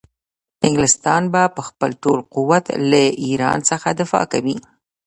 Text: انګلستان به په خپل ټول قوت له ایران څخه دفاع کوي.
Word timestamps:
انګلستان 0.67 1.23
به 1.33 1.43
په 1.55 1.61
خپل 1.69 1.91
ټول 2.03 2.19
قوت 2.35 2.65
له 2.91 3.01
ایران 3.25 3.57
څخه 3.69 3.87
دفاع 4.01 4.25
کوي. 4.33 4.57